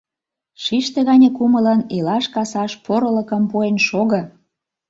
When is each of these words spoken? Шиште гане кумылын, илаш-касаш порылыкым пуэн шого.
Шиште 0.63 0.99
гане 1.09 1.29
кумылын, 1.37 1.81
илаш-касаш 1.97 2.71
порылыкым 2.85 3.43
пуэн 3.51 3.77
шого. 3.87 4.21